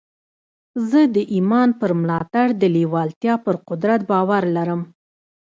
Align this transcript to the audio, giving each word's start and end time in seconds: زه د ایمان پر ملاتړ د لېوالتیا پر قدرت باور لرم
زه 0.89 0.99
د 1.15 1.17
ایمان 1.33 1.69
پر 1.79 1.91
ملاتړ 2.01 2.47
د 2.61 2.63
لېوالتیا 2.75 3.35
پر 3.45 3.55
قدرت 3.67 4.01
باور 4.11 4.43
لرم 4.55 4.81